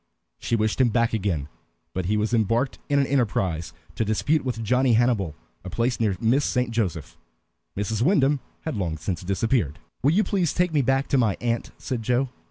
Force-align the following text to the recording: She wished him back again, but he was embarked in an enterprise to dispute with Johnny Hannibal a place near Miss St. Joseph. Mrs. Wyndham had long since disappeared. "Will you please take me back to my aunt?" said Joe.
She 0.39 0.55
wished 0.55 0.81
him 0.81 0.89
back 0.89 1.13
again, 1.13 1.47
but 1.93 2.05
he 2.05 2.17
was 2.17 2.33
embarked 2.33 2.79
in 2.89 2.97
an 2.97 3.05
enterprise 3.05 3.71
to 3.93 4.03
dispute 4.03 4.43
with 4.43 4.63
Johnny 4.63 4.93
Hannibal 4.93 5.35
a 5.63 5.69
place 5.69 5.99
near 5.99 6.17
Miss 6.19 6.43
St. 6.43 6.71
Joseph. 6.71 7.17
Mrs. 7.77 8.01
Wyndham 8.01 8.39
had 8.61 8.75
long 8.75 8.97
since 8.97 9.21
disappeared. 9.21 9.77
"Will 10.01 10.09
you 10.13 10.23
please 10.23 10.53
take 10.55 10.73
me 10.73 10.81
back 10.81 11.07
to 11.09 11.19
my 11.19 11.37
aunt?" 11.39 11.69
said 11.77 12.01
Joe. 12.01 12.29